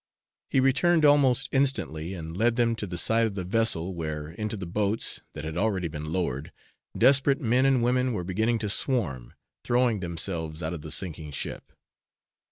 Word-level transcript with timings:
He 0.49 0.59
returned 0.59 1.05
almost 1.05 1.47
instantly, 1.51 2.15
and 2.15 2.35
led 2.35 2.55
them 2.55 2.75
to 2.77 2.87
the 2.87 2.97
side 2.97 3.27
of 3.27 3.35
the 3.35 3.43
vessel, 3.43 3.93
where, 3.93 4.29
into 4.31 4.57
the 4.57 4.65
boats, 4.65 5.21
that 5.35 5.45
had 5.45 5.55
already 5.57 5.87
been 5.89 6.11
lowered, 6.11 6.51
desperate 6.97 7.39
men 7.39 7.67
and 7.67 7.83
women 7.83 8.11
were 8.11 8.23
beginning 8.23 8.57
to 8.65 8.67
swarm, 8.69 9.35
throwing 9.63 9.99
themselves 9.99 10.63
out 10.63 10.73
of 10.73 10.81
the 10.81 10.89
sinking 10.89 11.29
ship. 11.33 11.71